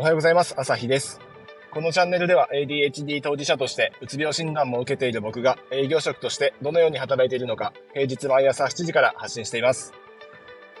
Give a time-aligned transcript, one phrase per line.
[0.00, 0.54] おはようございます。
[0.56, 1.20] 朝日です。
[1.70, 9.92] このチャンネルでは ADHD 当事者としてうつ病診断も受けている僕が営業職としてどのように働いているのか平日毎朝7時から発信しています。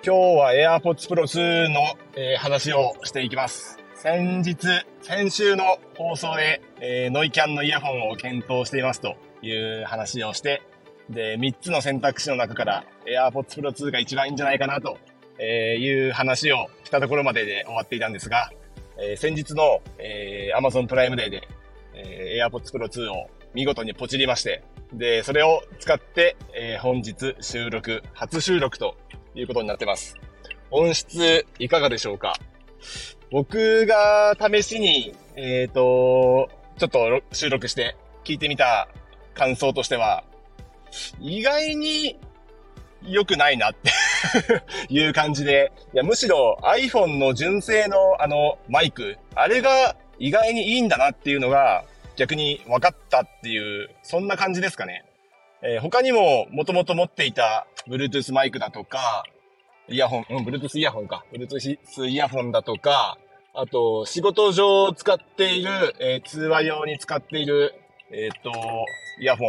[0.02, 1.80] 今日は AirPods Pro 2の、
[2.16, 3.78] えー、話をしていきます。
[3.94, 4.56] 先日、
[5.02, 5.64] 先週の
[5.98, 9.52] 放送で、えー、ノイキャンのイヤホンを検討していますとい
[9.82, 10.62] う話をして、
[11.10, 14.96] で、3つの選択肢の中から AirPods Pro 2が一番いいんじゃないかなと
[15.42, 18.50] いう話をしたところまでで終わっていたんですが、
[18.98, 21.48] えー、先日の、えー、Amazon プライムデーで、
[21.94, 24.62] えー、AirPods Pro 2を見事にポチりまして、
[24.92, 28.96] で、それを使って、えー、本日収録、初収録と
[29.34, 30.16] いうことになってます。
[30.70, 32.34] 音質いかがでしょうか？
[33.30, 36.48] 僕が試しに、えっ、ー、と、
[36.78, 38.88] ちょっと収録して聞いてみた
[39.34, 40.24] 感想としては、
[41.20, 42.18] 意外に
[43.02, 43.90] 良くないなって
[44.92, 51.84] いう感じで、いや、むしろ iPhone の純正のあのマイク、あれが意外にいいんだなっていうのが
[52.16, 55.04] 逆に分かったっていう、そんな感じですかね。
[55.62, 59.24] えー、他にももともと持っていた Bluetooth マイクだとか、
[59.88, 61.24] イヤホン、うん、Bluetooth イヤホンか。
[61.32, 63.18] Bluetooth イヤホンだとか、
[63.52, 67.74] あと、仕事上使っている、えー、通話用に使っている、
[68.12, 68.50] えっ、と、
[69.20, 69.44] イヤホ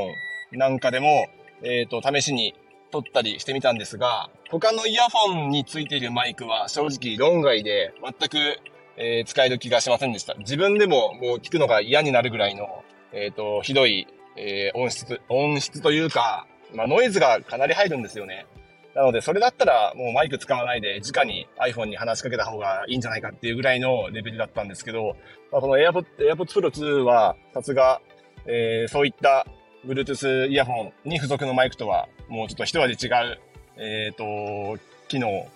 [0.54, 1.28] ンなんかでも、
[1.64, 2.56] えっ、と、試しに
[2.92, 8.60] 撮ったりしてみたんですが、他のイヤホンについているマイクは正直論外で全く、
[8.98, 10.36] えー、使える気がしませんでした。
[10.36, 18.46] 自分でももう聞くのが嫌になるぐらいの、えっ、ー、と、ひどい、えー、音質、音質というか、まあ、ノイズがかなり入るんですよね。
[18.94, 25.16] なので、それだったらもうマイク使わないで直に iPhone に話しかけた方がいいんじゃないかっていうぐらいのレベルだったんですけど、
[25.52, 28.02] まあ、この AirPods, AirPods Pro 2は、さすが、
[28.46, 29.46] えー、そういった
[29.86, 33.40] Bluetooth イヤホンに付属のマイクとは、もうちょっと一味違う、
[33.78, 35.48] えっ、ー、と、機能、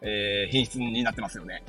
[0.00, 1.62] えー、品質になってますよね。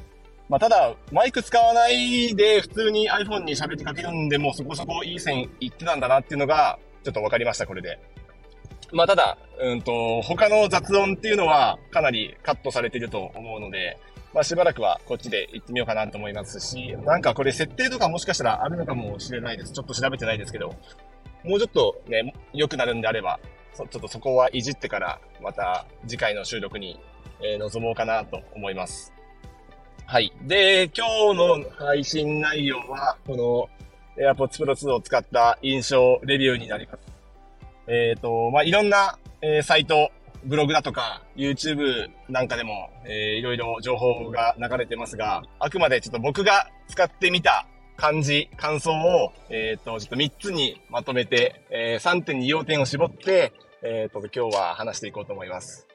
[0.47, 7.99] まあ、ただ、マイク使わないで普通に iPhone に喋ってかけるんでもうそこそこいい線いってたんだなっていうのが、ちょっとわかりました、これで。
[8.92, 13.97] まあ、ただ、うんと、他の雑音っていうのはかなりカットされてると思うので、
[14.33, 19.71] まあ、しばらくはこっちで行ってみようかなと思いますし、なんかこれ設定とかもしかしたらあるのかもしれないです。
[19.71, 20.76] ちょっと調べてないですけど、
[21.45, 23.39] もうちょっとね、良くなるんであれば、
[23.76, 27.00] ちょっとそこはいじってから、また次回の収録に、
[27.42, 29.14] えー、臨もうかなと思います。
[30.08, 30.32] はい。
[30.44, 33.70] で、今日の配信内容は、こ
[34.17, 37.00] の AirPods Pro 2を使った印象レビューになります。
[37.88, 40.12] えっ、ー、と、まあ、いろんな、えー、サイト、
[40.45, 55.88] ブログだとか、YouTube なんかでも、えー、いろいろ情報が流れてますが、あくまでちょっと僕が使ってみた感じ、感想を、えっ、ー、と、ちょっと3つにまとめて、えー、3点に要点を絞って、えっ、ー、と、今日は話していこうと思います。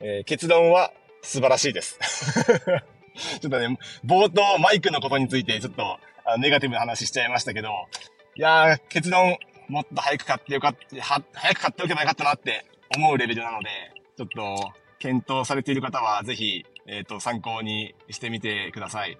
[0.00, 0.92] えー、結論は
[1.22, 1.98] 素晴らしいです。
[3.40, 7.68] ちょっとね、冒頭マイクのことについてちょっとあネガティブな話しちゃいましたけど、
[8.34, 9.36] いやー、結論
[9.68, 12.64] もっと早く買ってよかった、は、早く買っておけばよかったなって
[12.96, 13.68] 思うレベルなので、
[14.16, 19.18] ちょっと検討されている方はぜひ、えっ、ー、と、参考にしてみてください。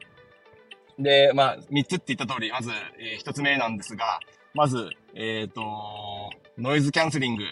[0.98, 4.20] で、まあ、三つって言った通り、まず、えー、一つ目なんですが、
[4.54, 7.44] まず、えっ、ー、と、ノイズキャンセリング。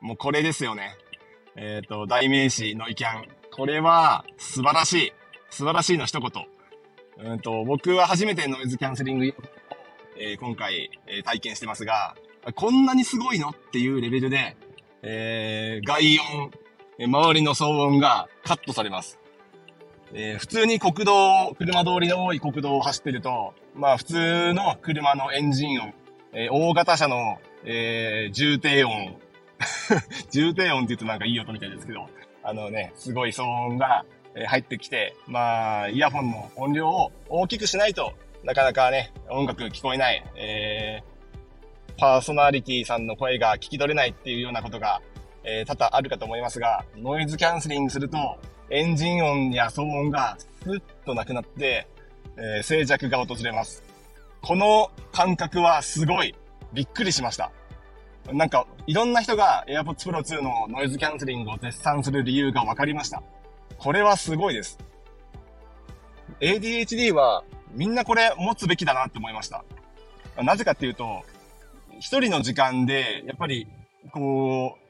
[0.00, 0.96] もうこれですよね。
[1.56, 3.28] えっ、ー、と、代名詞、ノイキャン。
[3.52, 5.12] これは、素晴らしい。
[5.50, 6.46] 素晴らしいの一言。
[7.18, 9.32] うんと、僕は初めてノイズキャンセリングを、
[10.18, 12.16] えー、今回、えー、体験してますが、
[12.54, 14.56] こんなにすごいのっていうレベルで、
[15.02, 16.50] えー、外音、
[16.98, 19.18] 周りの騒音がカットされます。
[20.16, 25.92] えー、普通に国道、車通りの多い国道を走ってると、まあ普通の車のエンジン音、
[26.32, 29.16] えー、大型車の、えー、重低音、
[30.30, 32.08] 重低音って言うとなんかいい音みたいですけど、
[32.44, 34.04] あのね、すごい騒音が
[34.46, 38.12] 入ってきて、まあ、イヤホンの音量を大きくしないと
[38.44, 45.00] なかなかね、音楽聞こえない、えー、パーソナリティさんの声が聞き取れないっていうようなことが、
[45.44, 48.38] えー、多々あるかと思いますが、ノイズキャンセリングすると、
[48.70, 51.86] エンジン音や騒音がスッとなくなって、
[52.36, 53.82] えー、静寂が訪れます。
[54.40, 56.34] この感覚はすごい
[56.72, 57.52] びっくりしました。
[58.32, 63.22] なんか、いろんな人が AirPods Pro 2のノイズキャンセリングを絶賛する理由が分かりました。
[63.76, 64.78] これはすごいです。
[66.40, 69.64] ADHD はみんなこれ持つべきだなって思いました。
[70.42, 71.22] なぜかっていうと、
[71.98, 73.68] 一人の時間で、やっぱり、
[74.10, 74.83] こう、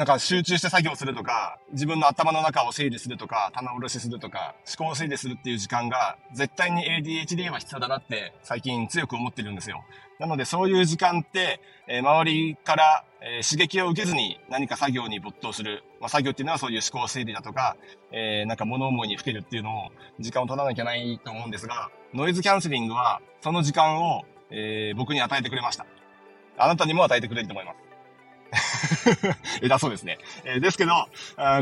[0.00, 9.84] なんか集中して作業するとか、自分の頭の中を整理するとか、棚卸しするとか、思考整理するっていう時間が、絶対に ADHD は必要だなって最近強く思ってるんですよ。
[10.18, 15.84] なのでそういう時間って、えー、周りから、えー、刺激を受けずに何か作業に没頭する。
[16.00, 17.76] まあ、作業っていうのはそういう思考整理だとか、
[18.10, 25.84] えー、なんか物思いにふけるっていうのを時間を取らなきゃないと思うんですが、ノイズキャンセリングはその時間を、えー、僕に与えてくれました。
[26.56, 27.89] あなたにも与えてくれると思います。
[29.62, 30.18] 偉そうですね。
[30.44, 30.92] えー、ですけど、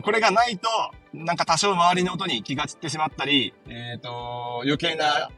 [0.02, 0.68] これがないと、
[1.12, 5.30] なんか多少周りの音に気が散ってしまったり、えっ、ー、と、余計な、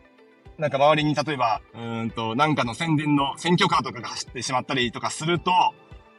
[0.59, 5.53] なんか周りに例えば、うんと、なんかの宣伝の選挙カーとかが走ってしまったりとかすると、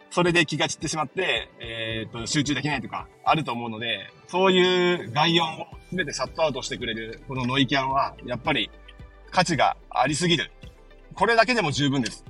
[0.09, 5.47] それで気が散ってしまって、えっ、ー、と、集中できないとか、あると思うので、そういう概要を
[5.93, 8.69] 全てシャットアウトしてくれる、このノイキャンは、やっぱり、
[9.31, 10.51] 価値がありすぎる。
[11.13, 12.25] これだけでも十分です。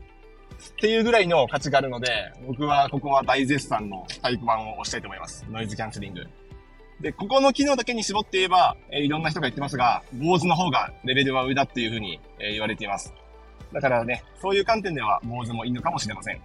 [0.70, 5.46] っていうぐらいの価値があるので、僕はここは大絶賛の太鼓判を押したいと思います。
[5.50, 6.26] ノイズキャンセリング。
[7.02, 13.14] で、ここの機能だけに絞って言えば、えー、いろんな人が言ってますが、 BOSE の方がレベルは上だっていうふうに、えー、言われています。
[13.74, 16.42] だからね、そういう観点では坊主もいいのかもしれません。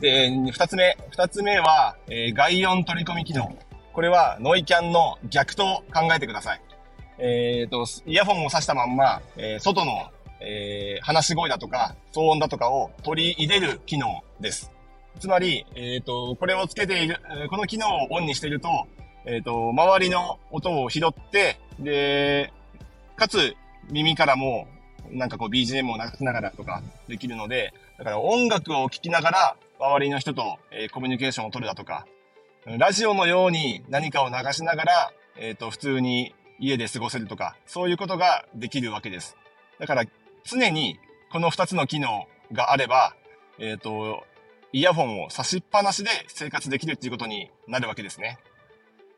[0.00, 0.96] で、二つ目。
[1.10, 3.56] 二つ目は、えー、外音取り込み機能。
[3.92, 6.60] これはノイキャンの逆と考えてください。
[7.18, 10.10] えっ、ー、と、イヤホンを挿したまんま、えー、外の
[10.44, 14.70] えー、話し声だとか、騒音だとかを取り入れる機能です。
[15.18, 17.18] つまり、えっ、ー、と、これをつけている、
[17.50, 18.68] この機能をオンにしていると、
[19.26, 22.52] えっ、ー、と、周りの音を拾って、で、
[23.16, 23.54] かつ、
[23.90, 24.66] 耳からも、
[25.10, 32.06] なんかこう BGM を流しながらとかできるので、だから音楽を聴きながら、周りの人と、えー、コミュニケーションを取るだとか、
[32.66, 39.36] ラジオのように何かを流しながら、えっ、ー、と、普通に家で過ごせるとか、そういうことができるわけです。
[39.78, 40.04] だから、
[40.44, 40.98] 常に
[41.32, 43.16] この2つの機能があれば、
[43.58, 44.24] えっ、ー、と、
[44.72, 48.38] イヤホンを差しっぱなしで生活できるっていうことになるわけですね。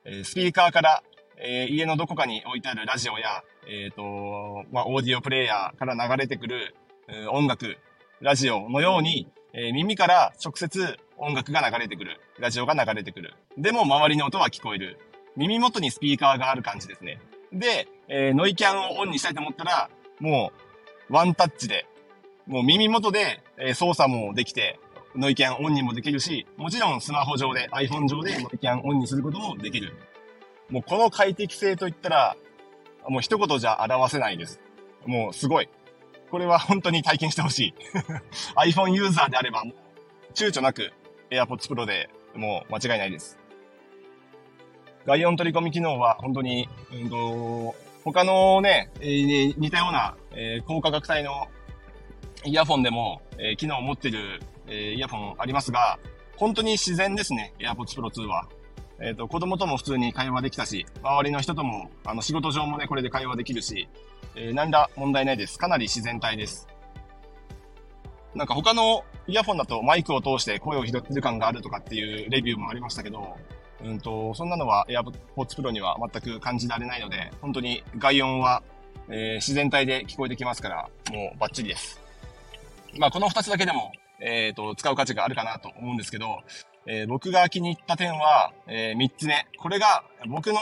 [0.04, 1.02] え、スピーカーから、
[1.38, 6.74] え、家のどこかに置いてあるラジオや、えっ、と、まあ、オーディオプレイヤーから流れてくる、
[7.08, 7.76] え、音楽、
[8.20, 12.20] ラジオのように、え耳から直接音楽が流れてくる。
[12.38, 13.34] ラジオが流れてくる。
[13.56, 14.98] でも周りの音は聞こえる。
[15.34, 17.20] 耳元にスピーカーがある感じですね。
[17.52, 19.90] で、えノイキャンをオンにしたいと思ったら、
[20.20, 20.65] もう
[21.08, 21.86] ワンタッチで、
[22.46, 24.78] もう耳元で、え操作もできて、
[25.14, 29.94] ノイキャンオンにもできるし、もちろんスマホ上で、iPhone 上でノイキャンオンにすることもできる。
[30.68, 32.36] もうこの快適性といったら、
[33.08, 34.60] もう一言じゃ表せないです。
[35.06, 35.68] もうすごい。
[36.30, 37.74] これは本当に体験してほしい。
[38.56, 39.64] iPhone ユーザーであれば、
[40.34, 40.92] 躊躇なく
[41.30, 43.38] AirPods Pro でもう間違いないです。
[45.06, 47.74] 外音取り込み機能は本当に、うんと、
[48.12, 51.48] 他のね、えー、似たような、えー、高価格帯の
[52.44, 55.98] イヤフォンでも、えー、機能を持ってる、え、イヤフォンありますが、
[56.36, 58.46] 本当に自然ですね、AirPods Pro 2は。
[59.00, 63.88] えっ、と、子供とも普通に会話できたし、周りの人とも、あの、仕事上もね、これで会話できるし、
[64.36, 65.58] えー、何ら問題ないです。
[65.58, 66.68] かなり自然体です。
[68.36, 73.36] なんか他のイヤフォンだとマイクを通して声を拾ってる感があるとかっていうレビューもありましたけど、
[73.84, 78.62] うんと、そんなのは AirPods Pro には全く感じられないので、本当に外音は、
[79.08, 82.00] えー、自然体で聞こえてきますから、もうバッチリです。
[82.98, 86.40] まあ、この2つだけでも、えっ、ー、と、使う価値があるかなと思うんですけど、
[86.86, 89.46] えー、僕が気に入った点は、えー、3つ目。
[89.58, 90.58] これが僕の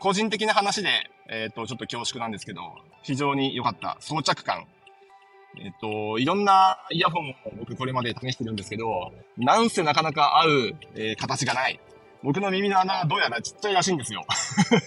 [0.00, 2.60] 個人的な話で、えっ、と、ちょっと恐縮なんですけど、
[3.02, 4.66] 非常に良かった装着感。
[5.58, 11.80] えっ、と、いろんなイヤホンを僕これまで試してるんですけど、なんせなかなか合う、え形がない。
[12.24, 14.24] 僕の耳の穴はどうやらちっちゃいらしいんですよ。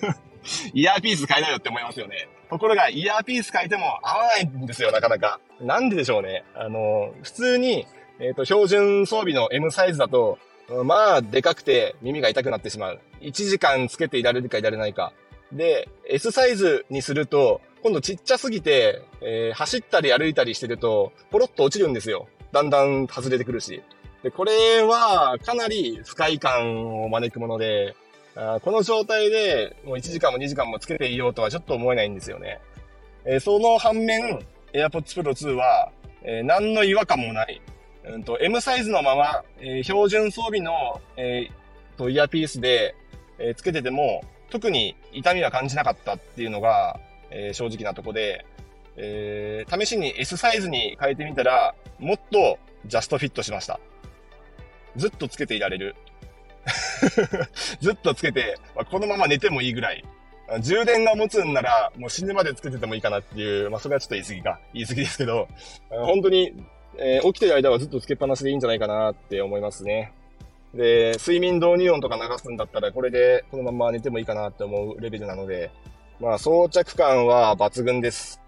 [0.73, 2.27] イヤーピース変えなよって思いますよね。
[2.49, 5.39] ところが、イヤーピース変えても合わないんですよ、なかなか。
[5.61, 6.43] なんででしょうね。
[6.55, 7.85] あの、普通に、
[8.19, 10.39] えっ、ー、と、標準装備の M サイズだと、
[10.83, 12.99] まあ、でかくて耳が痛くなってしまう。
[13.21, 15.13] 1時間つけていられるかいられないか。
[15.51, 22.27] で、S サイズにすると、今度ちっちゃすぎて、えー、走ったり歩いたりしてると、ポロッと落ちるんですよ。
[22.51, 23.83] だんだん外れてくるし。
[24.23, 27.95] で、これはかなり不快感を招くもので、
[28.35, 32.59] あこの状態でもう1時間も2時間もつけていようとはちょっと思えないんですよね。
[33.25, 34.39] えー、その反面、
[34.73, 37.61] AirPods Pro 2は、えー、何の違和感もない。
[38.05, 42.95] うんと、M サイズのまま、えー、標準装備の、えー、とイヤピースで、
[43.37, 46.99] えー、つけてても、特に痛みは感じなかったっていうのが、
[47.31, 48.45] えー、正直なとこで、
[48.95, 53.79] えー、試しに S サイズに変えてみたら、もっとジャストフィットしました。
[54.97, 55.95] ずっとつけていられる。
[57.79, 60.03] ずっとつけて、まあ、このまま寝てもいいぐらい。
[60.61, 64.59] 充電が持つんなら、もう死ぬまでつけててもいいかなっていう、まあそれはちょっと言い過ぎか。
[64.73, 65.47] 言い過ぎですけど、
[65.89, 66.53] 本当に、
[66.97, 70.13] えー、起きてる間はずっとつけっぱなしでいいんじゃないかなって思いますね。
[70.73, 75.71] で、睡眠導入音とか流すんだったら、これでこのまま寝てもいいかなって思うレベルなので、
[76.19, 78.41] まあ、装着感は抜群です。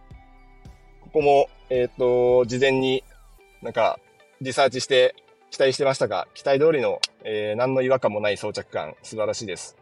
[1.01, 3.03] ここも、えっ、ー、と、事前に
[3.61, 3.99] なんか、
[4.41, 5.15] リサーチして
[5.51, 9.77] 期待してましたが、期待通りの、えー、何の違和感もない装着感、素晴らしいです。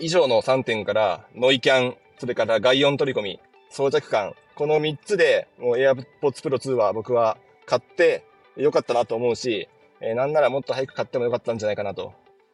[0.00, 3.40] 以上の3点から、ノイキャン、それから外音取り込み、
[3.70, 8.24] 装着感、この3つで、もう AirPods Pro 2は僕は買って
[8.56, 9.68] よかったなと思うし、
[10.00, 12.12] えー、なんならもっと早く買ってもよかったんじゃないかなと。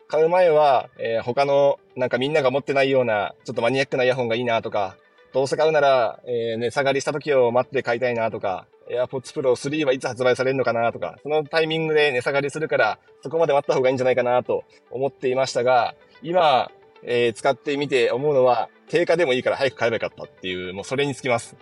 [0.09, 4.97] 買う前は、えー、他の、なんかみんなが持ってないような、ちょっとマニアックなイヤホンがいいなとか、
[5.33, 16.71] どうせ買うなら、えー、値下がりした時を待って買いたいなとか、AirPods Pro 3はいつ発売されるのかなとか、そのタイミングで値下がりするから、そこまで待った方がいいんじゃないかなと思っていましたが、今、
[17.03, 21.57] えー、使ってみて思うのは、定価でもいいから早く買えばよかったっていう、もうそれにつきます。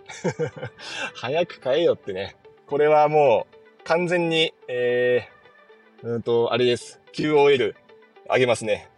[1.14, 2.36] 早く買えよってね。
[2.66, 7.00] これはもう、完全に、えー、うんと、あれです。
[7.12, 7.74] QOL、
[8.30, 8.88] 上げますね。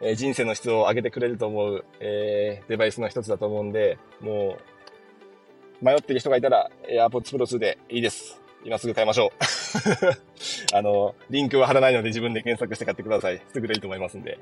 [0.00, 4.77] えー、人生の質を上げてくれると思う、えー、デバイスの一つだと思うんで、もう、
[5.80, 8.40] 迷ってる人がいたら、AirPods Pro 2でいいです。
[8.64, 9.32] 今すぐ買いましょ
[10.72, 10.74] う。
[10.76, 13.40] あの、リンクは貼らないので自分で検索して買ってください。
[13.52, 14.38] すぐでいいと思いますんで。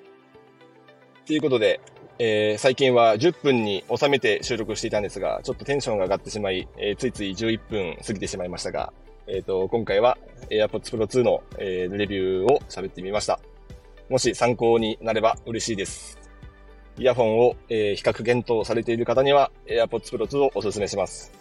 [1.27, 1.81] ということで、
[2.19, 8.93] えー、最近は10分に収めて収録していたんですが、ちょっとテンションが上がってしまい、えー、ついつい11分過ぎてしまいましたが、
[9.27, 10.17] えっ、ー、と、今回は
[10.51, 13.41] AirPods Pro 2の、え、レビューを喋ってみました。
[14.09, 16.26] もし参考になれば嬉しいです。
[16.99, 21.33] イヤホンを、えー、比較検討されている方には AirPods Pro 2をお勧めします。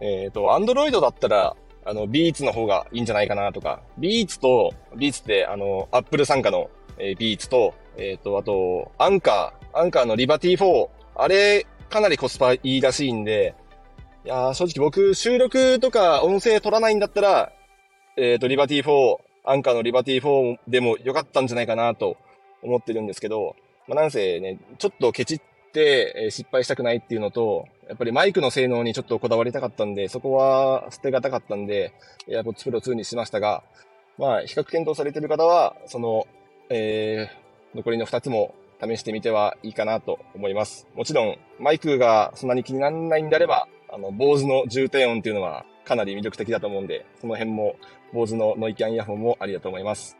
[0.00, 13.54] えっ、ー、と、Android だったら、あの、Beats の方がいいんじゃないかなとか、Beats と、Beats ってあの、Apple 参加の、えー、Beats と、えっ、ー、と、あと、アンカー、アンカーのリバティ4、あれ、かなりコスパいいらしいんで、
[14.24, 17.52] いや正直僕、収録とか音声取らないんだったら、
[18.16, 22.16] えっ、ー、と、リバティ4、アンカーのリバティ4でも良かったんじゃないかなと
[22.62, 23.56] 思ってるんですけど、
[23.88, 25.40] まあ、なんせね、ちょっとケチっ
[25.72, 31.94] て失敗したくないっていうのと、やっぱりマイクの性能にちょっとこだわりたかったんで、そこは捨てがたかったんで、
[32.28, 33.62] AirPods Pro 2にしましたが、
[34.18, 36.26] まあ、比較検討されてる方は、その、
[36.68, 40.86] えー、残りの2つも試してみてはいいかなと思います。
[40.94, 47.76] もちろん、マイクがそんなに気にならないんであれば、あの、坊主の重低音っていうのはかなり魅力的だと思うんで、その辺も、
[48.12, 50.16] 坊主のノイキャンイヤホンもありだと思います。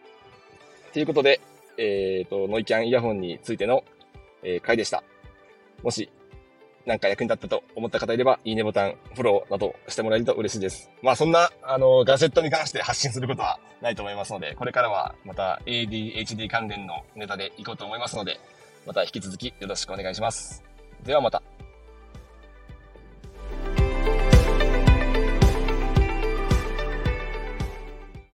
[0.92, 1.40] ということで、
[1.78, 3.85] えっ、ー、と、ノイキャンイヤホンについての、
[4.42, 5.02] えー、回でした。
[5.82, 6.11] もし、
[6.85, 10.90] なんか役に立ったと思った方いれば、いいねボタン、フォローなどしてもらえると嬉しいです。
[11.02, 18.40] まあそんな、あの、ガジェットに関して発信することはないと思いますので、これからはまた ADHD 関連のネタでいこうと思いますので、
[18.87, 20.64] また引き続きよろしくお願いします。
[21.04, 21.42] ではまた。